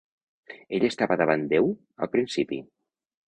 Ell 0.77 0.85
estava 0.87 1.17
davant 1.21 1.45
Déu 1.53 1.69
al 2.07 2.11
principi. 2.17 2.61